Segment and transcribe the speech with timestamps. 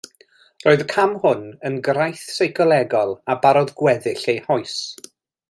[0.61, 4.77] Roedd y cam hwn yn graith seicolegol a barodd gweddill ei hoes.